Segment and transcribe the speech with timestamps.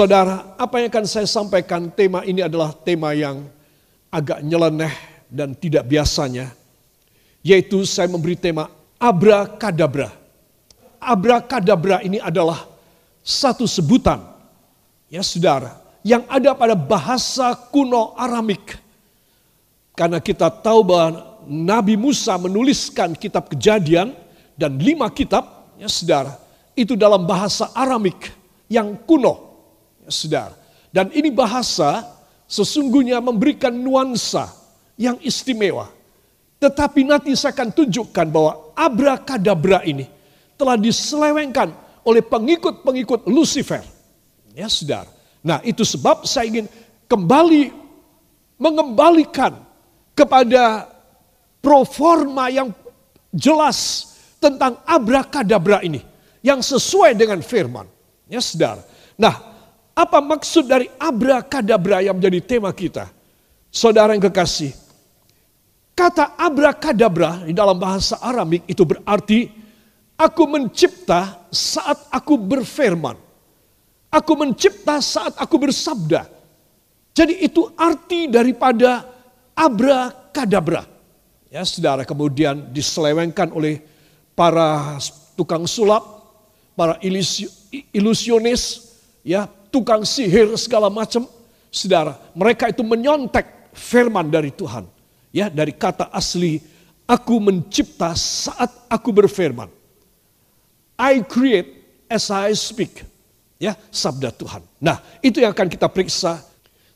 [0.00, 3.44] Saudara, apa yang akan saya sampaikan tema ini adalah tema yang
[4.08, 4.96] agak nyeleneh
[5.28, 6.56] dan tidak biasanya.
[7.44, 10.08] Yaitu saya memberi tema abrakadabra.
[10.96, 12.64] Abrakadabra ini adalah
[13.20, 14.24] satu sebutan
[15.12, 18.80] ya saudara yang ada pada bahasa kuno Aramik.
[19.92, 24.16] Karena kita tahu bahwa Nabi Musa menuliskan kitab kejadian
[24.56, 26.40] dan lima kitab ya saudara
[26.72, 28.32] itu dalam bahasa Aramik
[28.64, 29.49] yang kuno
[30.08, 30.56] saudara.
[30.94, 32.06] Dan ini bahasa
[32.46, 34.48] sesungguhnya memberikan nuansa
[34.96, 36.00] yang istimewa
[36.60, 40.04] tetapi nanti saya akan tunjukkan bahwa abrakadabra ini
[40.60, 41.72] telah diselewengkan
[42.04, 43.80] oleh pengikut-pengikut Lucifer.
[44.52, 45.08] Ya saudara.
[45.40, 46.68] Nah itu sebab saya ingin
[47.08, 47.72] kembali
[48.60, 49.56] mengembalikan
[50.12, 50.84] kepada
[51.64, 52.76] proforma yang
[53.32, 56.04] jelas tentang abrakadabra ini.
[56.44, 57.88] Yang sesuai dengan firman.
[58.28, 58.84] Ya saudara.
[59.16, 59.49] Nah
[59.94, 63.10] apa maksud dari abrakadabra yang menjadi tema kita?
[63.70, 64.74] Saudara yang kekasih,
[66.00, 69.52] Kata abrakadabra di dalam bahasa Aramik itu berarti
[70.16, 73.20] aku mencipta saat aku berfirman.
[74.08, 76.24] Aku mencipta saat aku bersabda.
[77.12, 79.04] Jadi itu arti daripada
[79.52, 80.88] abrakadabra.
[81.52, 83.84] Ya, saudara kemudian diselewengkan oleh
[84.32, 84.96] para
[85.36, 86.00] tukang sulap,
[86.72, 86.96] para
[87.92, 88.88] ilusionis,
[89.20, 91.24] ya, tukang sihir segala macam.
[91.70, 94.90] Saudara, mereka itu menyontek firman dari Tuhan
[95.30, 96.58] Ya, dari kata asli
[97.06, 99.70] aku mencipta saat aku berfirman.
[100.98, 101.70] I create
[102.10, 103.06] as I speak.
[103.62, 104.66] Ya, sabda Tuhan.
[104.82, 106.42] Nah, itu yang akan kita periksa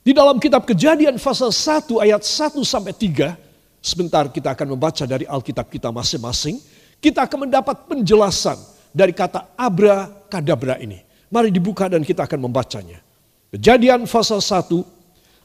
[0.03, 3.39] di dalam kitab Kejadian pasal 1 ayat 1 sampai 3.
[3.85, 6.57] Sebentar kita akan membaca dari Alkitab kita masing-masing.
[6.99, 8.57] Kita akan mendapat penjelasan
[8.91, 11.04] dari kata abra kadabra ini.
[11.35, 13.03] Mari dibuka dan kita akan membacanya.
[13.51, 14.71] Kejadian pasal 1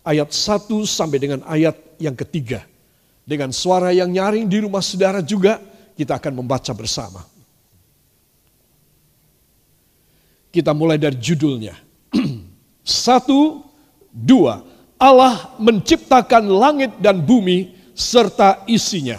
[0.05, 2.61] ayat 1 sampai dengan ayat yang ketiga.
[3.25, 5.57] Dengan suara yang nyaring di rumah saudara juga
[5.97, 7.25] kita akan membaca bersama.
[10.53, 11.73] Kita mulai dari judulnya.
[12.85, 13.65] Satu,
[14.13, 14.61] dua.
[15.01, 19.17] Allah menciptakan langit dan bumi serta isinya.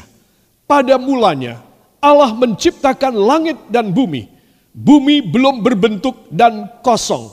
[0.70, 1.66] Pada mulanya
[2.00, 4.39] Allah menciptakan langit dan bumi.
[4.70, 7.30] Bumi belum berbentuk dan kosong.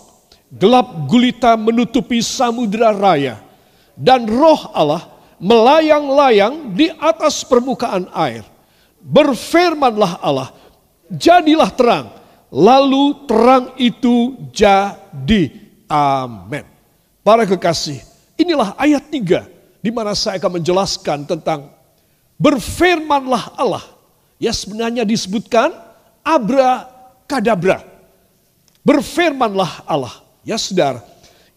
[0.49, 3.37] Gelap gulita menutupi samudera raya.
[3.93, 5.05] Dan roh Allah
[5.37, 8.45] melayang-layang di atas permukaan air.
[9.01, 10.49] Berfirmanlah Allah,
[11.13, 12.07] jadilah terang.
[12.49, 15.51] Lalu terang itu jadi.
[15.87, 16.63] Amin.
[17.21, 17.99] Para kekasih,
[18.39, 21.69] inilah ayat 3 di mana saya akan menjelaskan tentang
[22.39, 23.83] berfirmanlah Allah.
[24.37, 25.73] Ya sebenarnya disebutkan
[26.23, 26.96] abra
[27.27, 27.83] kadabra.
[28.81, 30.23] Berfirmanlah Allah.
[30.47, 31.03] Ya saudara,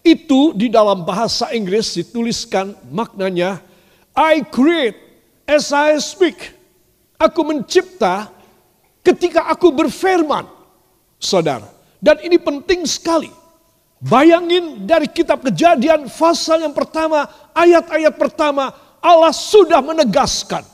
[0.03, 3.63] itu di dalam bahasa Inggris dituliskan maknanya
[4.11, 4.99] I create
[5.47, 6.51] as I speak.
[7.15, 8.27] Aku mencipta
[8.99, 10.43] ketika aku berfirman.
[11.21, 11.69] Saudara.
[12.01, 13.29] Dan ini penting sekali.
[14.01, 20.65] Bayangin dari kitab kejadian pasal yang pertama, ayat-ayat pertama, Allah sudah menegaskan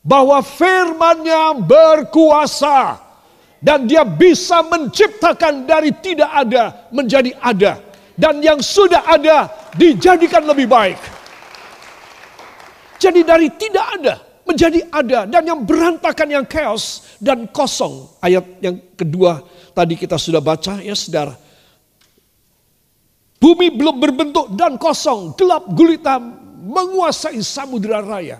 [0.00, 2.96] bahwa firmannya berkuasa
[3.62, 7.78] dan dia bisa menciptakan dari tidak ada menjadi ada
[8.18, 10.98] dan yang sudah ada dijadikan lebih baik.
[12.98, 18.10] Jadi dari tidak ada menjadi ada dan yang berantakan yang chaos dan kosong.
[18.18, 19.42] Ayat yang kedua
[19.72, 21.34] tadi kita sudah baca ya saudara.
[23.42, 26.14] Bumi belum berbentuk dan kosong, gelap gulita
[26.62, 28.38] menguasai samudera raya.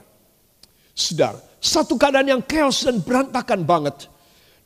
[0.94, 4.12] Saudara, satu keadaan yang chaos dan berantakan banget.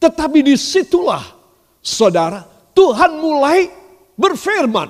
[0.07, 1.35] Tetapi di situlah
[1.83, 3.67] saudara, Tuhan mulai
[4.15, 4.87] berfirman.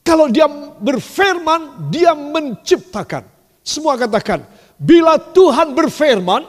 [0.00, 0.48] Kalau dia
[0.80, 3.28] berfirman, dia menciptakan.
[3.60, 4.48] Semua katakan,
[4.80, 6.48] bila Tuhan berfirman,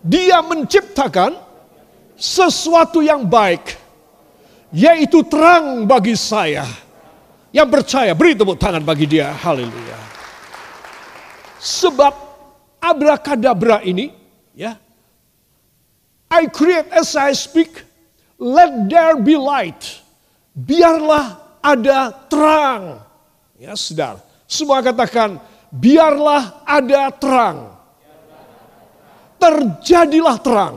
[0.00, 1.36] dia menciptakan
[2.16, 3.76] sesuatu yang baik,
[4.72, 6.64] yaitu terang bagi saya.
[7.52, 9.28] Yang percaya, beri tepuk tangan bagi dia.
[9.28, 9.98] Haleluya.
[11.60, 12.16] Sebab
[12.80, 14.08] abrakadabra ini,
[14.56, 14.80] ya,
[16.30, 17.82] I create as I speak,
[18.38, 19.82] let there be light.
[20.54, 23.02] Biarlah ada terang.
[23.58, 24.22] Ya, saudara.
[24.46, 25.42] Semua katakan,
[25.74, 27.58] biarlah ada terang.
[29.42, 30.76] Terjadilah terang.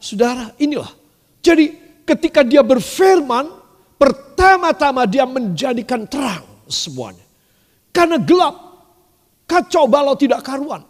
[0.00, 0.88] Saudara, inilah.
[1.44, 3.52] Jadi ketika dia berfirman,
[4.00, 7.24] pertama-tama dia menjadikan terang semuanya.
[7.92, 8.56] Karena gelap,
[9.44, 10.84] kacau balau tidak karuan.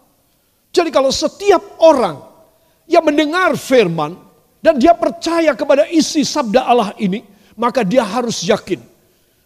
[0.70, 2.35] Jadi kalau setiap orang
[2.86, 4.16] yang mendengar firman
[4.62, 7.22] dan dia percaya kepada isi sabda Allah ini,
[7.54, 8.82] maka dia harus yakin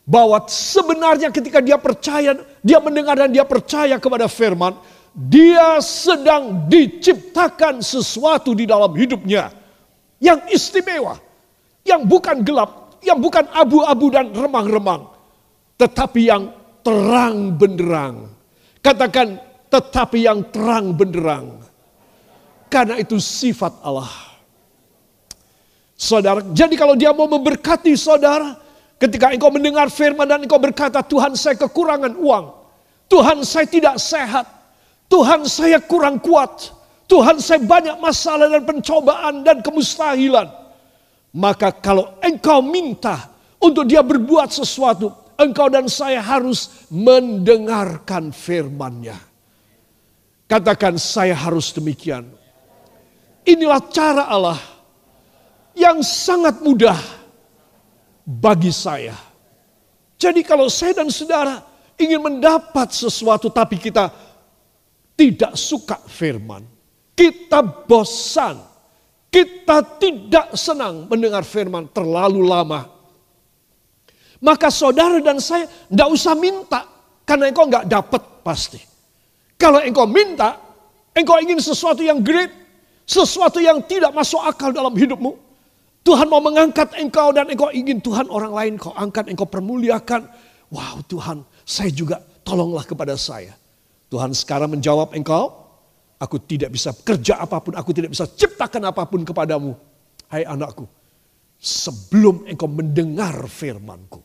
[0.09, 2.35] bahwa sebenarnya ketika dia percaya,
[2.65, 4.75] dia mendengar dan dia percaya kepada firman,
[5.15, 9.55] dia sedang diciptakan sesuatu di dalam hidupnya
[10.19, 11.19] yang istimewa,
[11.87, 15.09] yang bukan gelap, yang bukan abu-abu dan remang-remang,
[15.79, 16.51] tetapi yang
[16.83, 18.29] terang benderang.
[18.81, 19.37] Katakan
[19.71, 21.70] tetapi yang terang benderang.
[22.71, 24.09] Karena itu sifat Allah.
[26.01, 28.57] Saudara, jadi kalau dia mau memberkati saudara,
[28.97, 32.47] ketika engkau mendengar firman dan engkau berkata, Tuhan saya kekurangan uang,
[33.11, 34.49] Tuhan saya tidak sehat,
[35.13, 36.73] Tuhan saya kurang kuat,
[37.05, 40.49] Tuhan saya banyak masalah dan pencobaan dan kemustahilan.
[41.37, 43.29] Maka kalau engkau minta
[43.61, 49.21] untuk dia berbuat sesuatu, engkau dan saya harus mendengarkan firman-Nya.
[50.49, 52.40] Katakan saya harus demikian.
[53.45, 54.61] Inilah cara Allah
[55.73, 56.99] yang sangat mudah
[58.27, 59.17] bagi saya.
[60.21, 61.65] Jadi kalau saya dan saudara
[61.97, 64.13] ingin mendapat sesuatu tapi kita
[65.17, 66.65] tidak suka firman.
[67.17, 68.69] Kita bosan.
[69.31, 72.83] Kita tidak senang mendengar firman terlalu lama.
[74.41, 76.83] Maka saudara dan saya tidak usah minta.
[77.23, 78.81] Karena engkau nggak dapat pasti.
[79.61, 80.57] Kalau engkau minta,
[81.13, 82.51] engkau ingin sesuatu yang great,
[83.11, 85.35] sesuatu yang tidak masuk akal dalam hidupmu.
[86.07, 90.31] Tuhan mau mengangkat engkau dan engkau ingin Tuhan orang lain kau angkat, engkau permuliakan.
[90.71, 93.59] Wow Tuhan, saya juga tolonglah kepada saya.
[94.07, 95.51] Tuhan sekarang menjawab engkau,
[96.23, 99.75] aku tidak bisa kerja apa pun, aku tidak bisa ciptakan apa pun kepadamu.
[100.31, 100.87] Hai anakku,
[101.59, 104.23] sebelum engkau mendengar firmanku.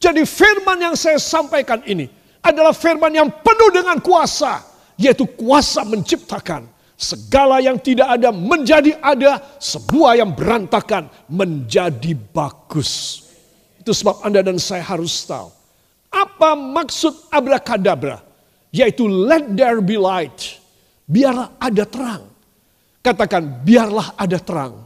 [0.00, 2.08] Jadi firman yang saya sampaikan ini
[2.40, 4.64] adalah firman yang penuh dengan kuasa,
[4.96, 13.22] yaitu kuasa menciptakan segala yang tidak ada menjadi ada, semua yang berantakan menjadi bagus.
[13.78, 15.54] Itu sebab Anda dan saya harus tahu
[16.08, 18.24] apa maksud abrakadabra,
[18.74, 20.58] yaitu let there be light.
[21.08, 22.24] Biarlah ada terang.
[23.00, 24.84] Katakan biarlah ada terang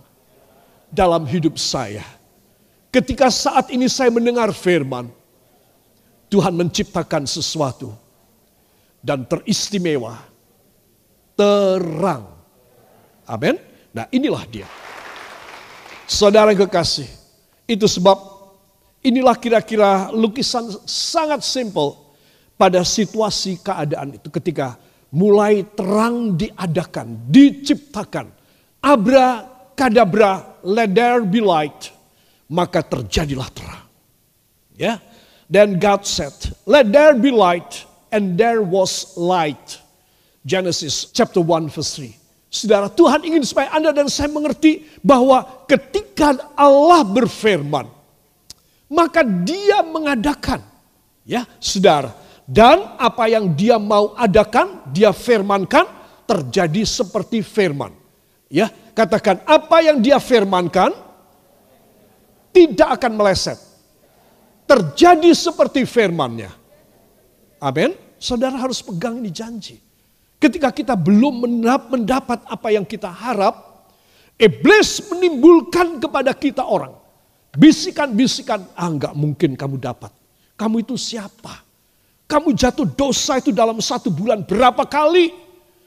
[0.87, 2.05] dalam hidup saya.
[2.93, 5.09] Ketika saat ini saya mendengar firman,
[6.29, 7.97] Tuhan menciptakan sesuatu
[9.03, 10.21] dan teristimewa,
[11.37, 12.29] terang.
[13.29, 13.57] Amin.
[13.93, 14.69] Nah, inilah dia.
[16.09, 17.09] Saudara kekasih,
[17.69, 18.19] itu sebab
[19.01, 21.97] inilah kira-kira lukisan sangat simple
[22.57, 24.77] pada situasi keadaan itu ketika
[25.13, 28.29] mulai terang diadakan, diciptakan.
[28.83, 31.93] Abra kadabra, let there be light.
[32.53, 33.85] Maka terjadilah terang.
[34.77, 35.01] Ya,
[35.53, 36.33] Then God said,
[36.65, 39.82] Let there be light, and there was light.
[40.43, 42.23] Genesis chapter 1 verse 3.
[42.53, 47.89] Saudara, Tuhan ingin supaya Anda dan saya mengerti bahwa ketika Allah berfirman,
[48.93, 50.61] maka dia mengadakan.
[51.25, 52.13] Ya, saudara.
[52.45, 55.89] Dan apa yang dia mau adakan, dia firmankan,
[56.29, 57.97] terjadi seperti firman.
[58.53, 60.93] Ya, katakan apa yang dia firmankan
[62.53, 63.57] tidak akan meleset
[64.73, 66.49] terjadi seperti firmannya.
[67.61, 67.93] Amin.
[68.17, 69.92] Saudara harus pegang ini janji.
[70.43, 71.47] Ketika kita belum
[71.87, 73.87] mendapat apa yang kita harap,
[74.35, 76.99] iblis menimbulkan kepada kita orang.
[77.55, 80.11] Bisikan-bisikan, ah enggak mungkin kamu dapat.
[80.59, 81.63] Kamu itu siapa?
[82.27, 85.31] Kamu jatuh dosa itu dalam satu bulan berapa kali?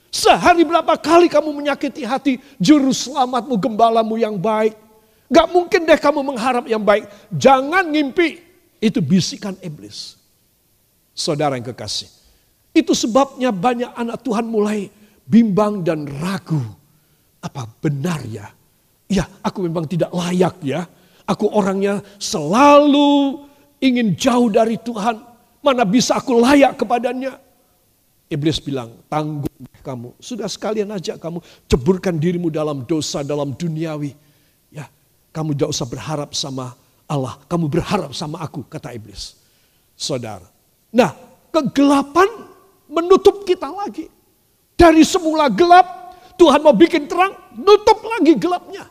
[0.08, 4.72] Sehari berapa kali kamu menyakiti hati juru selamatmu, gembalamu yang baik.
[5.28, 7.12] Gak mungkin deh kamu mengharap yang baik.
[7.36, 8.40] Jangan ngimpi.
[8.80, 10.16] Itu bisikan iblis.
[11.12, 12.08] Saudara yang kekasih.
[12.76, 14.92] Itu sebabnya banyak anak Tuhan mulai
[15.24, 16.60] bimbang dan ragu.
[17.40, 18.52] Apa benar ya?
[19.08, 20.84] Ya aku memang tidak layak ya.
[21.24, 23.42] Aku orangnya selalu
[23.80, 25.24] ingin jauh dari Tuhan.
[25.64, 27.40] Mana bisa aku layak kepadanya.
[28.28, 29.50] Iblis bilang, tanggung
[29.86, 30.18] kamu.
[30.18, 31.40] Sudah sekalian aja kamu
[31.70, 34.14] ceburkan dirimu dalam dosa, dalam duniawi.
[34.74, 34.90] Ya,
[35.32, 36.74] kamu tidak usah berharap sama
[37.06, 39.38] Allah, kamu berharap sama aku, kata iblis.
[39.94, 40.50] Saudara.
[40.90, 41.14] Nah,
[41.54, 42.28] kegelapan
[42.96, 44.08] menutup kita lagi.
[44.76, 48.88] Dari semula gelap, Tuhan mau bikin terang, nutup lagi gelapnya.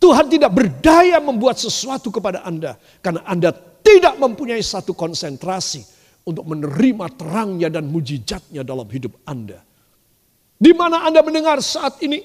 [0.00, 2.76] Tuhan tidak berdaya membuat sesuatu kepada Anda.
[3.00, 5.80] Karena Anda tidak mempunyai satu konsentrasi
[6.28, 9.64] untuk menerima terangnya dan mujizatnya dalam hidup Anda.
[10.60, 12.20] Di mana Anda mendengar saat ini,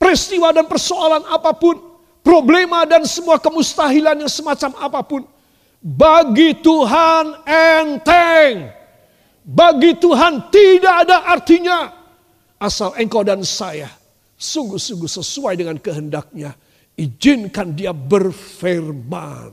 [0.00, 1.76] peristiwa dan persoalan apa pun,
[2.24, 5.22] problema dan semua kemustahilan yang semacam apa pun.
[5.80, 8.79] Bagi Tuhan enteng.
[9.50, 11.90] Bagi Tuhan tidak ada artinya.
[12.60, 13.90] Asal engkau dan saya
[14.38, 16.54] sungguh-sungguh sesuai dengan kehendaknya.
[16.94, 19.50] Izinkan dia berfirman.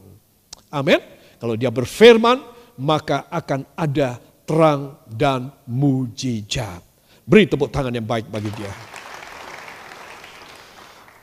[0.70, 1.02] Amin.
[1.42, 2.38] Kalau dia berfirman,
[2.78, 6.84] maka akan ada terang dan mujizat.
[7.26, 8.72] Beri tepuk tangan yang baik bagi dia.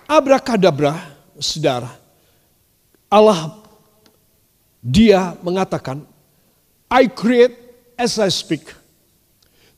[0.04, 0.99] Abrakadabra,
[1.40, 1.88] saudara.
[3.09, 3.61] Allah,
[4.85, 6.04] dia mengatakan,
[6.93, 7.63] I create
[7.98, 8.70] as I speak.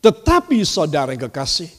[0.05, 1.73] Tetapi saudara yang kekasih,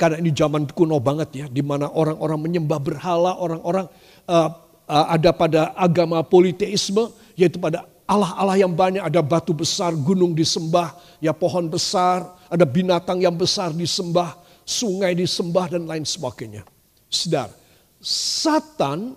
[0.00, 3.86] karena ini zaman kuno banget ya, di mana orang-orang menyembah berhala, orang-orang
[4.30, 4.48] uh,
[4.86, 10.94] uh, ada pada agama politeisme, yaitu pada Allah-Allah yang banyak, ada batu besar, gunung disembah,
[11.22, 14.34] ya pohon besar, ada binatang yang besar disembah,
[14.66, 16.66] sungai disembah dan lain sebagainya.
[17.06, 17.54] Sedar,
[18.02, 19.14] Satan,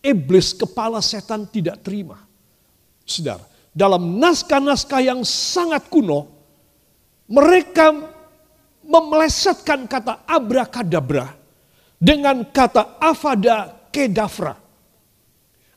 [0.00, 2.20] iblis kepala setan tidak terima.
[3.04, 6.30] Sedar, dalam naskah-naskah yang sangat kuno,
[7.26, 7.90] mereka
[8.86, 11.34] memelesetkan kata abrakadabra
[11.98, 14.54] dengan kata avada kedavra.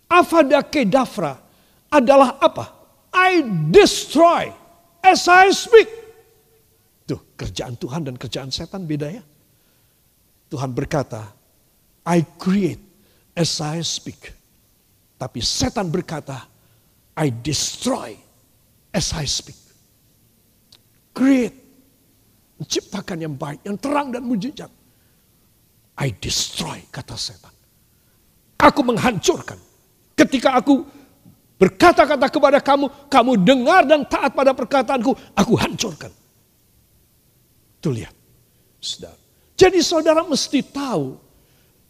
[0.08, 1.34] Avada kedavra
[1.89, 2.77] adalah apa?
[3.12, 3.42] I
[3.74, 4.54] destroy
[5.01, 5.89] as I speak.
[7.10, 9.24] Tuh, kerjaan Tuhan dan kerjaan setan beda ya.
[10.48, 11.34] Tuhan berkata,
[12.08, 12.80] I create
[13.36, 14.32] as I speak.
[15.18, 16.46] Tapi setan berkata,
[17.18, 18.14] I destroy
[18.94, 19.58] as I speak.
[21.18, 21.58] Create
[22.62, 24.70] menciptakan yang baik, yang terang dan mujizat.
[25.98, 27.54] I destroy, kata setan.
[28.62, 29.58] Aku menghancurkan.
[30.14, 30.86] Ketika aku
[31.58, 36.14] berkata-kata kepada kamu, kamu dengar dan taat pada perkataanku, aku hancurkan.
[37.82, 38.14] Tuh lihat,
[38.78, 39.18] saudara.
[39.58, 41.18] Jadi saudara mesti tahu,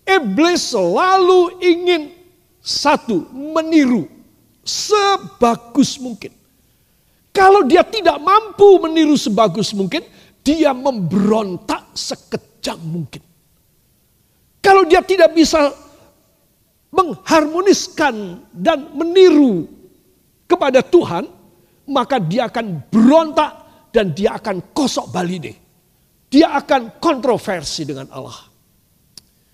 [0.07, 2.15] iblis selalu ingin
[2.63, 4.16] satu, meniru
[4.67, 6.35] sebagus mungkin.
[7.31, 10.03] Kalau dia tidak mampu meniru sebagus mungkin,
[10.43, 13.23] dia memberontak sekejam mungkin.
[14.59, 15.71] Kalau dia tidak bisa
[16.91, 19.69] mengharmoniskan dan meniru
[20.49, 21.29] kepada Tuhan,
[21.87, 23.51] maka dia akan berontak
[23.95, 25.55] dan dia akan kosok balide.
[26.27, 28.49] Dia akan kontroversi dengan Allah.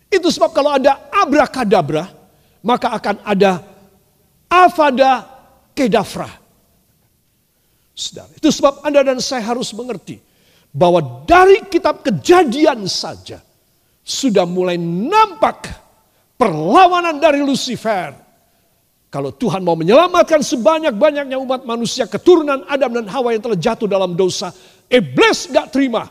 [0.09, 2.09] Itu sebab kalau ada abrakadabra,
[2.65, 3.72] maka akan ada
[4.53, 5.25] avada
[5.73, 6.29] kedavra.
[8.37, 10.17] itu sebab Anda dan saya harus mengerti
[10.73, 13.37] bahwa dari kitab kejadian saja
[14.01, 15.69] sudah mulai nampak
[16.37, 18.17] perlawanan dari Lucifer.
[19.13, 24.17] Kalau Tuhan mau menyelamatkan sebanyak-banyaknya umat manusia, keturunan Adam dan Hawa yang telah jatuh dalam
[24.17, 24.49] dosa,
[24.89, 26.09] iblis gak terima.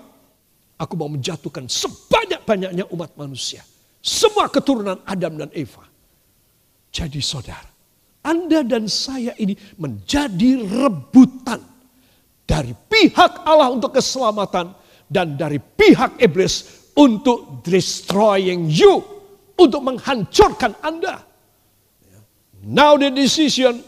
[0.79, 3.67] Aku mau menjatuhkan sebanyak-banyaknya umat manusia.
[3.99, 5.83] Semua keturunan Adam dan Eva.
[6.95, 7.72] Jadi saudara,
[8.23, 11.59] Anda dan saya ini menjadi rebutan
[12.47, 14.79] dari pihak Allah untuk keselamatan
[15.11, 19.03] dan dari pihak iblis untuk destroying you,
[19.59, 21.25] untuk menghancurkan Anda.
[22.63, 23.83] Now the decision,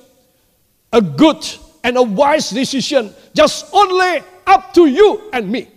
[0.90, 1.38] a good
[1.86, 5.70] and a wise decision, just only up to you and me.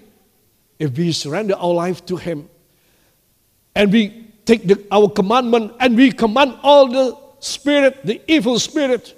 [0.81, 2.49] If we surrender our life to Him
[3.77, 9.13] and we take the, our commandment and we command all the spirit, the evil spirit,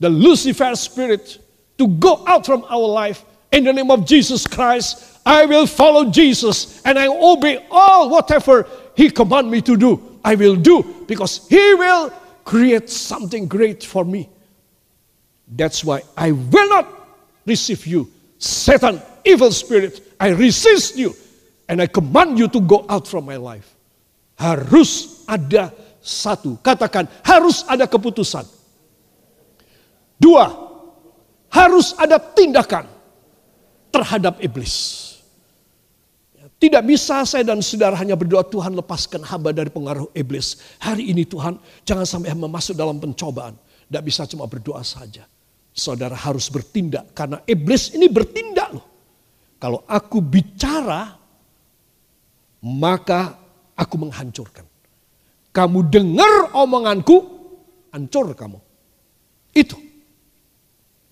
[0.00, 1.38] the Lucifer spirit,
[1.78, 5.20] to go out from our life in the name of Jesus Christ.
[5.24, 10.18] I will follow Jesus and I obey all whatever He command me to do.
[10.24, 12.12] I will do because He will
[12.44, 14.28] create something great for me.
[15.48, 16.88] That's why I will not
[17.46, 20.14] receive you, Satan, evil spirit.
[20.18, 21.14] I resist you
[21.68, 23.74] and I command you to go out from my life.
[24.38, 25.72] Harus ada
[26.02, 28.42] satu, katakan harus ada keputusan.
[30.18, 30.50] Dua,
[31.46, 32.90] harus ada tindakan
[33.94, 35.00] terhadap iblis.
[36.58, 40.62] Tidak bisa saya dan saudara hanya berdoa Tuhan lepaskan hamba dari pengaruh iblis.
[40.78, 43.58] Hari ini Tuhan jangan sampai hamba masuk dalam pencobaan.
[43.90, 45.26] Tidak bisa cuma berdoa saja.
[45.74, 48.86] Saudara harus bertindak karena iblis ini bertindak loh.
[49.58, 51.18] Kalau aku bicara
[52.62, 53.34] maka
[53.74, 54.71] aku menghancurkan.
[55.52, 57.16] Kamu dengar omonganku,
[57.92, 58.58] hancur kamu.
[59.52, 59.76] Itu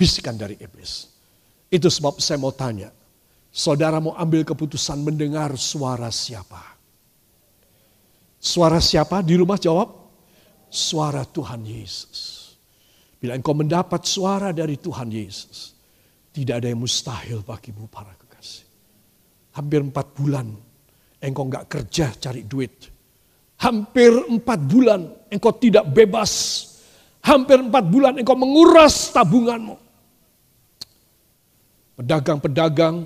[0.01, 1.13] bisikan dari iblis.
[1.69, 2.89] Itu sebab saya mau tanya,
[3.53, 6.81] saudara mau ambil keputusan mendengar suara siapa?
[8.41, 9.21] Suara siapa?
[9.21, 9.93] Di rumah jawab,
[10.73, 12.57] suara Tuhan Yesus.
[13.21, 15.77] Bila engkau mendapat suara dari Tuhan Yesus,
[16.33, 18.65] tidak ada yang mustahil bagimu para kekasih.
[19.61, 20.49] Hampir empat bulan
[21.21, 22.89] engkau nggak kerja cari duit.
[23.61, 26.33] Hampir empat bulan engkau tidak bebas.
[27.21, 29.77] Hampir empat bulan engkau menguras tabunganmu.
[32.01, 33.05] Pedagang-pedagang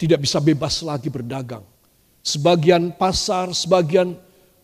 [0.00, 1.60] tidak bisa bebas lagi berdagang.
[2.24, 4.16] Sebagian pasar, sebagian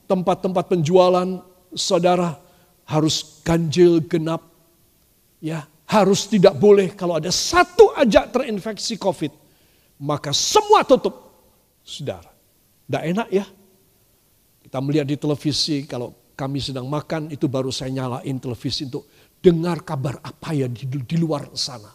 [0.09, 1.45] tempat-tempat penjualan
[1.77, 2.41] saudara
[2.89, 4.41] harus ganjil genap.
[5.45, 9.33] Ya, harus tidak boleh kalau ada satu aja terinfeksi COVID,
[10.01, 11.13] maka semua tutup.
[11.85, 12.33] Saudara,
[12.89, 13.45] tidak enak ya.
[14.65, 19.07] Kita melihat di televisi kalau kami sedang makan itu baru saya nyalain televisi untuk
[19.45, 21.93] dengar kabar apa ya di, di luar sana.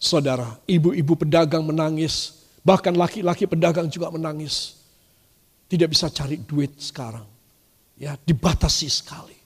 [0.00, 4.80] Saudara, ibu-ibu pedagang menangis, bahkan laki-laki pedagang juga menangis.
[5.68, 7.24] Tidak bisa cari duit sekarang.
[8.00, 9.36] Ya, dibatasi sekali.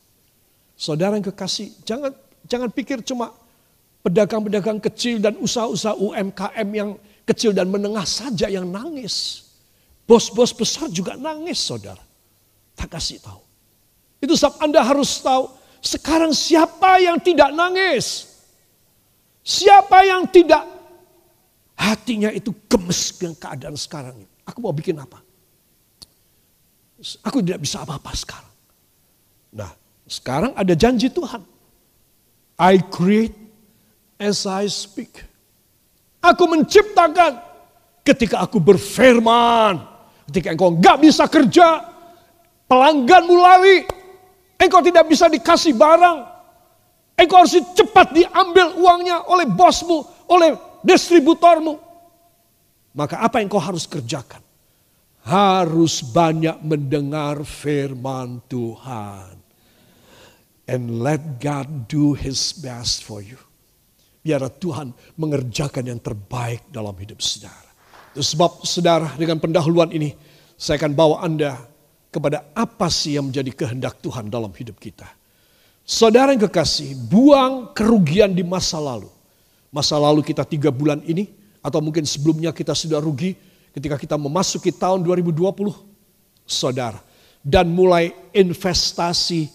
[0.78, 2.14] Saudara yang kekasih, jangan
[2.46, 3.34] jangan pikir cuma
[4.06, 6.90] pedagang-pedagang kecil dan usaha-usaha UMKM yang
[7.24, 9.43] kecil dan menengah saja yang nangis.
[10.04, 12.02] Bos-bos besar juga nangis, saudara.
[12.76, 13.40] Tak kasih tahu.
[14.20, 15.48] Itu sebab Anda harus tahu,
[15.80, 18.32] sekarang siapa yang tidak nangis?
[19.44, 20.64] Siapa yang tidak
[21.76, 24.28] hatinya itu gemes dengan keadaan sekarang ini?
[24.48, 25.20] Aku mau bikin apa?
[27.24, 28.54] Aku tidak bisa apa-apa sekarang.
[29.52, 29.72] Nah,
[30.08, 31.44] sekarang ada janji Tuhan.
[32.56, 33.36] I create
[34.16, 35.20] as I speak.
[36.24, 37.44] Aku menciptakan
[38.00, 39.93] ketika aku berfirman.
[40.30, 41.84] Ketika engkau nggak bisa kerja,
[42.68, 43.84] pelanggan mulai.
[44.56, 46.18] Engkau tidak bisa dikasih barang.
[47.14, 51.78] Engkau harus cepat diambil uangnya oleh bosmu, oleh distributormu.
[52.94, 54.44] Maka apa yang kau harus kerjakan?
[55.24, 59.40] harus banyak mendengar firman Tuhan.
[60.64, 63.40] And let God do his best for you.
[64.24, 67.72] Biar Tuhan mengerjakan yang terbaik dalam hidup saudara.
[68.16, 70.16] Sebab saudara dengan pendahuluan ini
[70.54, 71.58] saya akan bawa Anda
[72.14, 75.06] kepada apa sih yang menjadi kehendak Tuhan dalam hidup kita.
[75.84, 79.10] Saudara yang kekasih, buang kerugian di masa lalu.
[79.74, 83.36] Masa lalu kita tiga bulan ini, atau mungkin sebelumnya kita sudah rugi,
[83.74, 85.74] ketika kita memasuki tahun 2020,
[86.46, 87.02] saudara,
[87.42, 89.50] dan mulai investasi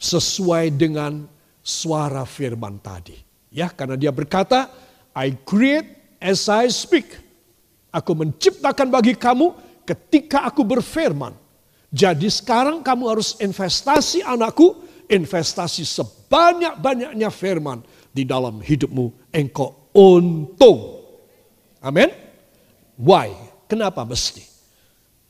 [0.00, 1.28] sesuai dengan
[1.60, 3.14] suara firman tadi.
[3.52, 4.72] Ya, karena dia berkata,
[5.12, 7.20] I create as I speak.
[7.92, 11.32] Aku menciptakan bagi kamu ketika aku berfirman.
[11.88, 14.76] Jadi sekarang kamu harus investasi anakku,
[15.08, 17.80] investasi sebanyak-banyaknya firman
[18.12, 19.32] di dalam hidupmu.
[19.32, 21.00] Engkau untung.
[21.80, 22.12] Amin.
[23.00, 23.32] Why?
[23.64, 24.44] Kenapa mesti?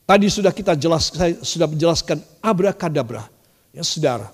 [0.09, 3.29] Tadi sudah kita jelas, saya sudah menjelaskan abrakadabra.
[3.71, 4.33] Ya saudara,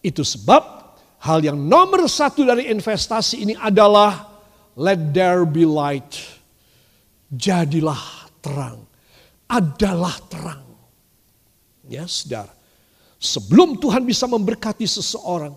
[0.00, 4.32] itu sebab hal yang nomor satu dari investasi ini adalah
[4.74, 6.18] let there be light.
[7.30, 8.00] Jadilah
[8.40, 8.89] terang.
[9.50, 10.62] Adalah terang.
[11.90, 12.54] Ya saudara.
[13.18, 15.52] Sebelum Tuhan bisa memberkati seseorang,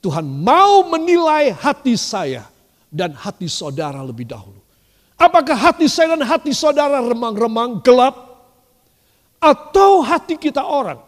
[0.00, 2.48] Tuhan mau menilai hati saya
[2.88, 4.58] dan hati saudara lebih dahulu.
[5.16, 8.24] Apakah hati saya dan hati saudara remang-remang gelap?
[9.36, 11.00] Atau hati kita orang?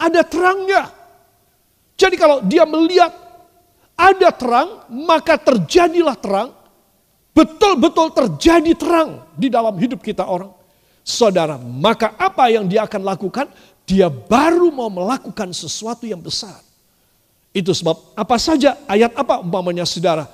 [0.00, 0.88] Ada terangnya.
[1.96, 3.12] Jadi kalau dia melihat
[3.96, 6.56] ada terang, maka terjadilah terang.
[7.36, 10.59] Betul-betul terjadi terang di dalam hidup kita orang.
[11.00, 13.48] Saudara, maka apa yang dia akan lakukan?
[13.88, 16.62] Dia baru mau melakukan sesuatu yang besar.
[17.50, 20.30] Itu sebab apa saja ayat apa umpamanya saudara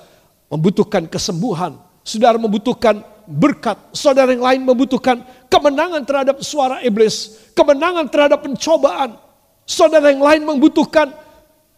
[0.53, 1.73] membutuhkan kesembuhan,
[2.07, 5.19] Saudara membutuhkan berkat, saudara yang lain membutuhkan
[5.51, 9.19] kemenangan terhadap suara iblis, kemenangan terhadap pencobaan.
[9.67, 11.11] Saudara yang lain membutuhkan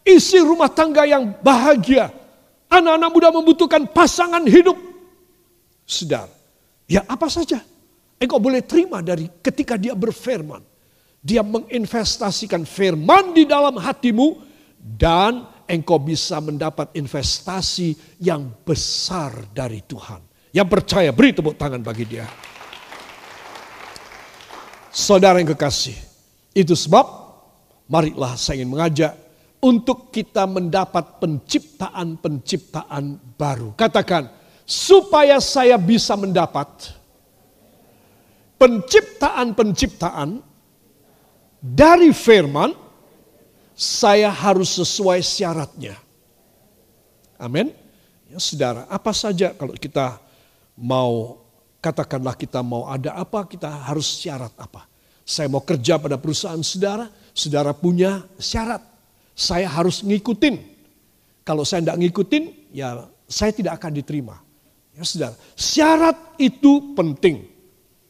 [0.05, 2.13] isi rumah tangga yang bahagia.
[2.69, 4.77] Anak-anak muda membutuhkan pasangan hidup.
[5.89, 6.29] Saudara,
[6.85, 7.65] ya apa saja
[8.19, 10.61] engkau boleh terima dari ketika dia berfirman.
[11.19, 14.39] Dia menginvestasikan firman di dalam hatimu
[14.79, 17.91] dan engkau bisa mendapat investasi
[18.23, 20.23] yang besar dari Tuhan.
[20.55, 22.23] Yang percaya, beri tepuk tangan bagi dia.
[24.89, 25.93] Saudara yang kekasih,
[26.57, 27.05] itu sebab
[27.85, 29.13] marilah saya ingin mengajak
[29.61, 33.77] untuk kita mendapat penciptaan-penciptaan baru.
[33.77, 34.33] Katakan,
[34.65, 36.97] supaya saya bisa mendapat
[38.59, 40.43] penciptaan-penciptaan
[41.59, 42.75] dari firman
[43.79, 45.95] saya harus sesuai syaratnya.
[47.39, 47.71] Amin.
[48.27, 50.19] Ya saudara, apa saja kalau kita
[50.75, 51.41] mau,
[51.79, 54.85] katakanlah kita mau ada apa, kita harus syarat apa.
[55.25, 58.83] Saya mau kerja pada perusahaan saudara, saudara punya syarat.
[59.33, 60.59] Saya harus ngikutin.
[61.47, 62.43] Kalau saya tidak ngikutin,
[62.75, 64.35] ya saya tidak akan diterima.
[64.93, 67.48] Ya saudara, syarat itu penting.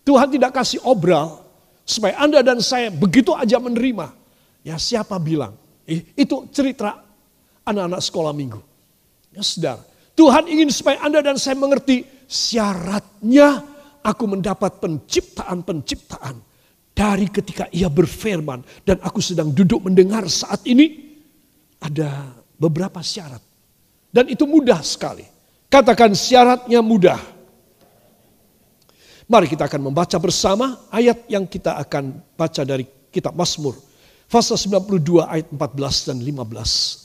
[0.10, 1.46] Tuhan tidak kasih obral
[1.86, 4.10] supaya Anda dan saya begitu aja menerima.
[4.66, 5.54] Ya siapa bilang?
[5.86, 7.06] Eh, itu cerita
[7.62, 8.58] anak-anak sekolah minggu.
[9.30, 9.86] Ya saudara,
[10.18, 13.62] Tuhan ingin supaya Anda dan saya mengerti syaratnya
[14.02, 16.42] aku mendapat penciptaan-penciptaan
[16.98, 21.06] dari ketika ia berfirman dan aku sedang duduk mendengar saat ini
[21.86, 23.46] ada beberapa syarat.
[24.10, 25.24] Dan itu mudah sekali.
[25.70, 27.22] Katakan syaratnya mudah.
[29.30, 32.82] Mari kita akan membaca bersama ayat yang kita akan baca dari
[33.14, 33.78] kitab Mazmur.
[34.26, 36.50] Pasal 92 ayat 14 dan 15.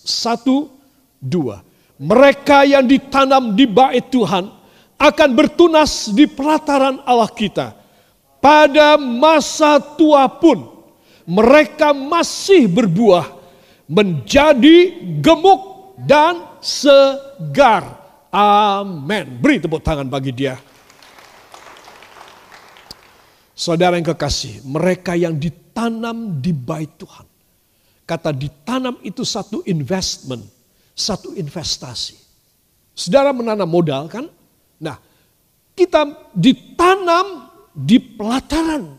[0.09, 0.73] Satu,
[1.21, 1.61] dua.
[2.01, 4.49] Mereka yang ditanam di bait Tuhan
[4.97, 7.77] akan bertunas di pelataran Allah kita.
[8.41, 10.65] Pada masa tua pun
[11.29, 13.37] mereka masih berbuah
[13.85, 18.01] menjadi gemuk dan segar.
[18.33, 19.29] Amin.
[19.45, 20.57] Beri tepuk tangan bagi dia.
[23.55, 27.23] Saudara yang kekasih, mereka yang ditanam di bait Tuhan.
[28.03, 30.43] Kata ditanam itu satu investment,
[30.93, 32.19] satu investasi.
[32.93, 34.27] Saudara menanam modal kan?
[34.83, 34.99] Nah,
[35.79, 38.99] kita ditanam di pelataran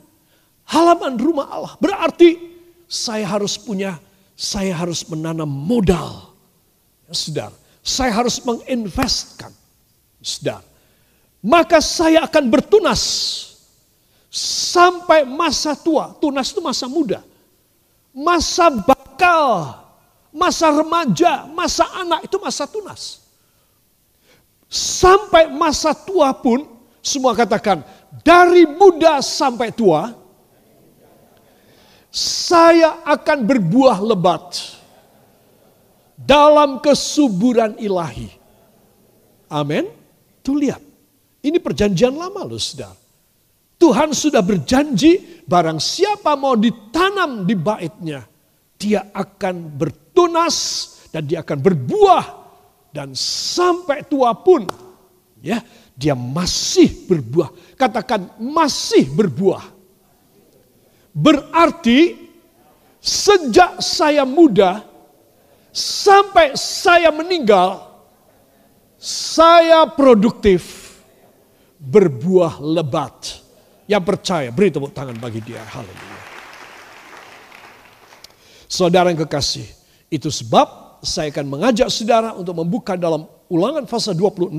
[0.67, 1.73] halaman rumah Allah.
[1.77, 2.39] Berarti
[2.87, 3.99] saya harus punya,
[4.39, 6.31] saya harus menanam modal.
[7.07, 9.51] Ya, saudara, saya harus menginvestkan.
[10.23, 10.63] Saudara,
[11.43, 13.03] maka saya akan bertunas
[14.35, 16.11] sampai masa tua.
[16.19, 17.23] Tunas itu masa muda.
[18.11, 19.79] Masa bakal,
[20.35, 23.23] masa remaja, masa anak itu masa tunas.
[24.67, 26.67] Sampai masa tua pun
[26.99, 27.79] semua katakan
[28.27, 30.11] dari muda sampai tua
[32.11, 34.75] saya akan berbuah lebat
[36.15, 38.31] dalam kesuburan ilahi.
[39.51, 39.87] Amin.
[40.43, 40.81] Tuh lihat.
[41.45, 43.04] Ini perjanjian lama loh saudara.
[43.75, 48.23] Tuhan sudah berjanji barang siapa mau ditanam di baitnya.
[48.75, 50.57] Dia akan bertunas
[51.11, 52.25] dan dia akan berbuah.
[52.95, 54.63] Dan sampai tua pun
[55.43, 55.59] ya
[55.91, 57.75] dia masih berbuah.
[57.75, 59.63] Katakan masih berbuah.
[61.15, 62.15] Berarti
[62.99, 64.83] sejak saya muda
[65.75, 67.83] sampai saya meninggal,
[68.99, 70.95] saya produktif
[71.79, 73.44] berbuah lebat.
[73.85, 75.61] Yang percaya, beri tepuk tangan bagi dia.
[75.61, 76.19] Haleluya.
[78.65, 79.69] Saudara yang kekasih,
[80.09, 84.57] itu sebab saya akan mengajak saudara untuk membuka dalam ulangan fase 26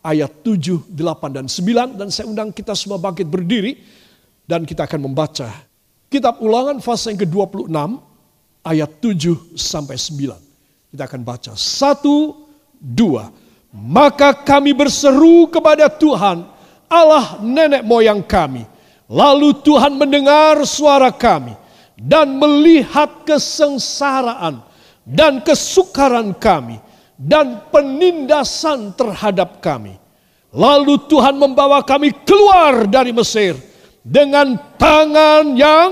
[0.00, 2.00] ayat 7, 8, dan 9.
[2.00, 3.76] Dan saya undang kita semua bangkit berdiri
[4.48, 5.52] dan kita akan membaca
[6.08, 7.76] kitab ulangan fase yang ke-26
[8.64, 10.96] ayat 7 sampai 9.
[10.96, 11.52] Kita akan baca.
[11.60, 12.48] Satu,
[12.80, 13.28] dua.
[13.76, 16.55] Maka kami berseru kepada Tuhan
[16.86, 18.66] Allah nenek moyang kami.
[19.06, 21.54] Lalu Tuhan mendengar suara kami
[21.94, 24.60] dan melihat kesengsaraan
[25.06, 26.82] dan kesukaran kami
[27.14, 29.94] dan penindasan terhadap kami.
[30.50, 33.54] Lalu Tuhan membawa kami keluar dari Mesir
[34.02, 35.90] dengan tangan yang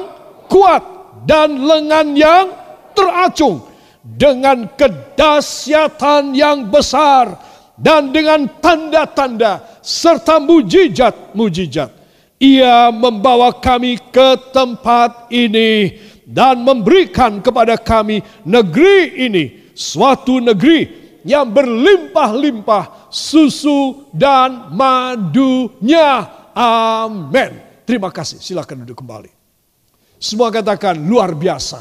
[0.50, 0.82] kuat
[1.26, 2.46] dan lengan yang
[2.94, 3.64] teracung
[4.04, 7.34] dengan kedahsyatan yang besar
[7.74, 11.92] dan dengan tanda-tanda serta mujizat-mujizat.
[12.40, 19.44] Ia membawa kami ke tempat ini dan memberikan kepada kami negeri ini,
[19.76, 26.26] suatu negeri yang berlimpah-limpah susu dan madunya.
[26.56, 27.60] Amin.
[27.84, 28.40] Terima kasih.
[28.40, 29.30] Silakan duduk kembali.
[30.20, 31.80] Semua katakan luar biasa.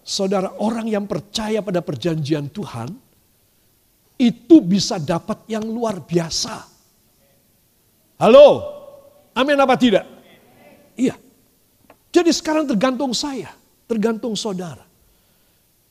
[0.00, 2.88] Saudara, orang yang percaya pada perjanjian Tuhan
[4.20, 6.69] itu bisa dapat yang luar biasa.
[8.20, 8.46] Halo?
[9.32, 10.04] Amin apa tidak?
[10.92, 11.16] Iya.
[12.12, 13.48] Jadi sekarang tergantung saya,
[13.88, 14.84] tergantung saudara.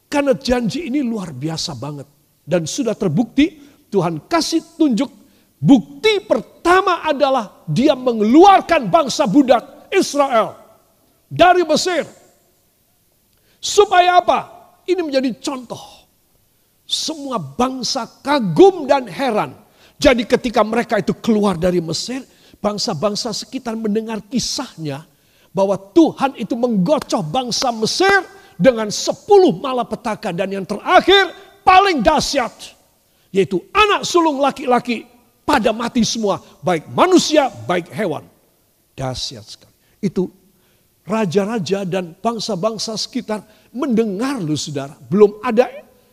[0.05, 2.05] Karena janji ini luar biasa banget.
[2.45, 3.57] Dan sudah terbukti
[3.89, 5.09] Tuhan kasih tunjuk
[5.57, 10.53] bukti pertama adalah dia mengeluarkan bangsa budak Israel
[11.25, 12.05] dari Mesir.
[13.57, 14.39] Supaya apa?
[14.85, 15.81] Ini menjadi contoh.
[16.85, 19.53] Semua bangsa kagum dan heran
[19.99, 22.23] jadi ketika mereka itu keluar dari Mesir,
[22.63, 25.03] bangsa-bangsa sekitar mendengar kisahnya
[25.51, 28.23] bahwa Tuhan itu menggocok bangsa Mesir
[28.55, 31.35] dengan sepuluh malapetaka dan yang terakhir
[31.67, 32.79] paling dahsyat
[33.35, 35.03] yaitu anak sulung laki-laki
[35.43, 38.23] pada mati semua baik manusia baik hewan.
[38.95, 39.75] Dahsyat sekali.
[39.99, 40.31] Itu
[41.03, 43.43] raja-raja dan bangsa-bangsa sekitar
[43.75, 44.95] mendengar lu saudara.
[45.11, 45.67] Belum ada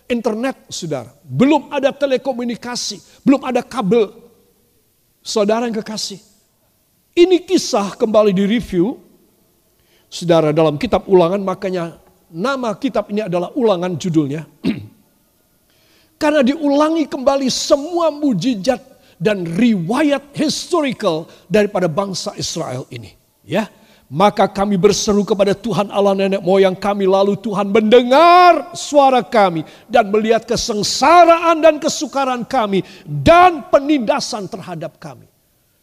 [0.06, 1.12] internet, saudara.
[1.22, 4.10] Belum ada telekomunikasi, belum ada kabel.
[5.22, 6.22] Saudara yang kekasih.
[7.16, 9.00] Ini kisah kembali di review.
[10.06, 11.98] Saudara dalam kitab ulangan makanya
[12.30, 14.46] nama kitab ini adalah ulangan judulnya.
[16.22, 18.80] Karena diulangi kembali semua mujizat
[19.16, 23.16] dan riwayat historical daripada bangsa Israel ini.
[23.46, 23.68] Ya,
[24.06, 30.06] Maka kami berseru kepada Tuhan Allah nenek moyang kami lalu Tuhan mendengar suara kami dan
[30.14, 35.26] melihat kesengsaraan dan kesukaran kami dan penindasan terhadap kami.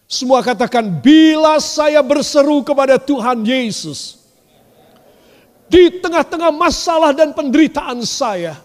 [0.08, 4.24] Semua katakan bila saya berseru kepada Tuhan Yesus
[5.68, 8.56] di tengah-tengah masalah dan penderitaan saya,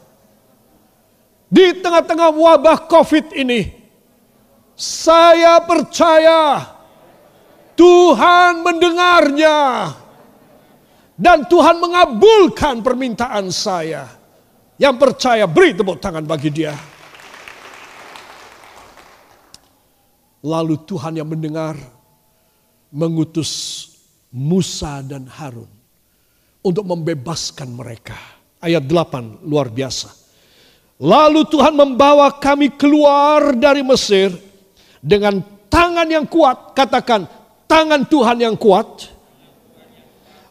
[1.51, 3.75] di tengah-tengah wabah COVID ini,
[4.79, 6.78] saya percaya
[7.79, 9.59] Tuhan mendengarnya.
[11.15, 14.11] Dan Tuhan mengabulkan permintaan saya.
[14.79, 16.75] Yang percaya beri tepuk tangan bagi dia.
[20.43, 21.75] Lalu Tuhan yang mendengar
[22.95, 23.51] mengutus
[24.31, 25.67] Musa dan Harun
[26.63, 28.15] untuk membebaskan mereka.
[28.63, 30.15] Ayat 8 luar biasa.
[30.99, 34.35] Lalu Tuhan membawa kami keluar dari Mesir
[34.99, 36.75] dengan tangan yang kuat.
[36.75, 37.38] Katakan
[37.69, 39.13] tangan Tuhan yang kuat,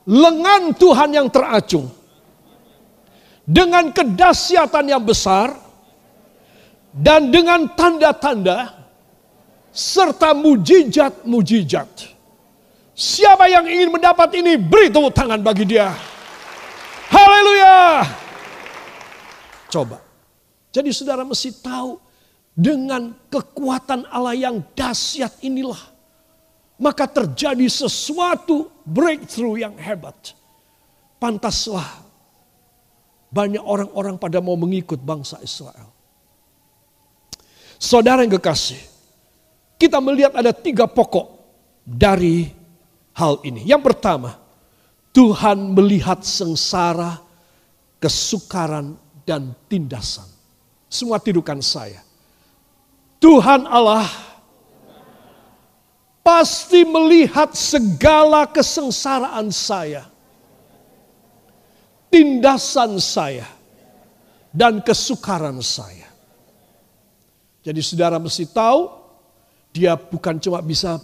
[0.05, 1.89] lengan Tuhan yang teracung,
[3.43, 5.57] dengan kedahsyatan yang besar,
[6.93, 8.77] dan dengan tanda-tanda,
[9.73, 12.15] serta mujizat-mujizat.
[12.97, 15.93] Siapa yang ingin mendapat ini, beri tepuk tangan bagi dia.
[17.13, 18.01] Haleluya.
[19.69, 20.01] Coba.
[20.73, 22.01] Jadi saudara mesti tahu
[22.57, 25.96] dengan kekuatan Allah yang dahsyat inilah
[26.77, 30.37] maka terjadi sesuatu breakthrough yang hebat.
[31.17, 32.05] Pantaslah
[33.33, 35.89] banyak orang-orang pada mau mengikut bangsa Israel.
[37.77, 38.79] Saudara yang kekasih,
[39.77, 41.37] kita melihat ada tiga pokok
[41.85, 42.49] dari
[43.13, 43.65] hal ini.
[43.65, 44.37] Yang pertama,
[45.13, 47.21] Tuhan melihat sengsara,
[48.01, 50.25] kesukaran, dan tindasan.
[50.87, 51.99] Semua tidukan saya.
[53.17, 54.07] Tuhan Allah
[56.27, 60.03] pasti melihat segala kesengsaraan saya,
[62.11, 63.47] tindasan saya,
[64.51, 66.11] dan kesukaran saya.
[67.63, 68.91] Jadi saudara mesti tahu,
[69.71, 70.99] dia bukan cuma bisa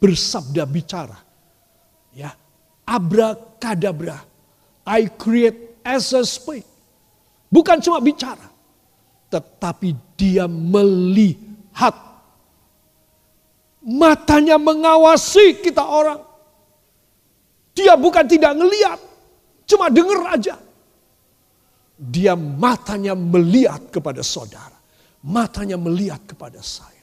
[0.00, 1.20] bersabda bicara.
[2.16, 2.32] Ya,
[2.88, 4.24] abrakadabra.
[4.88, 6.64] I create as a speak.
[7.52, 8.48] Bukan cuma bicara,
[9.28, 12.11] tetapi dia melihat
[13.82, 16.22] Matanya mengawasi kita orang.
[17.72, 19.00] Dia bukan tidak ngeliat,
[19.64, 20.60] cuma dengar aja.
[21.96, 24.76] Dia matanya melihat kepada saudara.
[25.22, 27.02] Matanya melihat kepada saya.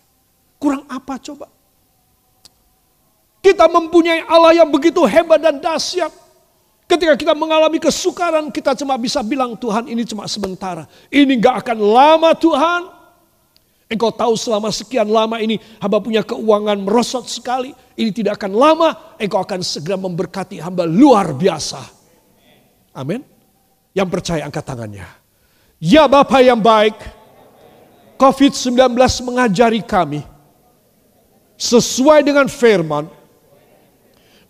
[0.60, 1.48] Kurang apa coba?
[3.40, 6.12] Kita mempunyai Allah yang begitu hebat dan dahsyat.
[6.84, 10.84] Ketika kita mengalami kesukaran, kita cuma bisa bilang Tuhan ini cuma sementara.
[11.08, 12.82] Ini gak akan lama Tuhan.
[13.90, 17.74] Engkau tahu selama sekian lama ini hamba punya keuangan merosot sekali.
[17.98, 21.82] Ini tidak akan lama, engkau akan segera memberkati hamba luar biasa.
[22.94, 23.26] Amin.
[23.98, 25.10] Yang percaya angkat tangannya.
[25.82, 27.02] Ya Bapak yang baik,
[28.22, 28.94] COVID-19
[29.26, 30.22] mengajari kami
[31.58, 33.10] sesuai dengan firman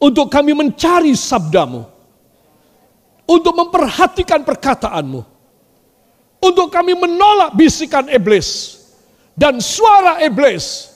[0.01, 1.87] untuk kami mencari sabdamu,
[3.23, 5.21] untuk memperhatikan perkataanmu,
[6.43, 8.78] untuk kami menolak bisikan iblis,
[9.39, 10.91] dan suara iblis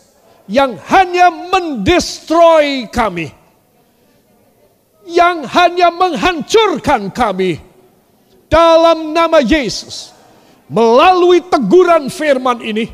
[0.52, 3.32] yang hanya mendestroy kami,
[5.08, 7.64] yang hanya menghancurkan kami
[8.52, 10.12] dalam nama Yesus.
[10.68, 12.92] Melalui teguran firman ini,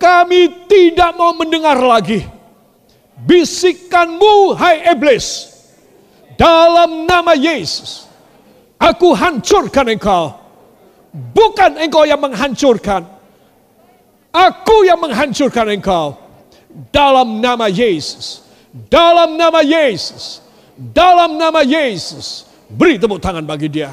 [0.00, 2.24] kami tidak mau mendengar lagi
[3.28, 5.52] bisikanmu, hai iblis,
[6.40, 8.08] dalam nama Yesus.
[8.78, 10.38] Aku hancurkan engkau,
[11.34, 13.17] bukan engkau yang menghancurkan
[14.38, 16.14] Aku yang menghancurkan engkau.
[16.94, 18.46] Dalam nama Yesus.
[18.86, 20.38] Dalam nama Yesus.
[20.78, 22.46] Dalam nama Yesus.
[22.70, 23.90] Beri tepuk tangan bagi dia.